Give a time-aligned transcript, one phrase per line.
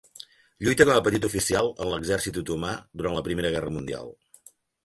[0.67, 4.15] Lluita com a petit oficial en l'Exèrcit otomà durant la Primera Guerra Mundial.